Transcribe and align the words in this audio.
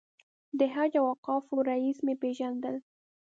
د 0.59 0.61
حج 0.73 0.93
او 0.99 1.05
اوقافو 1.13 1.55
رییس 1.69 1.97
مې 2.05 2.15
پېژندل. 2.21 2.75